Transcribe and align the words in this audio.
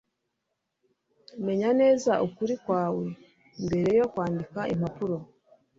menya 1.45 1.69
neza 1.81 2.11
ukuri 2.27 2.53
kwawe 2.63 3.05
mbere 3.65 3.91
yo 3.99 4.05
kwandika 4.11 4.59
impapuro 4.73 5.17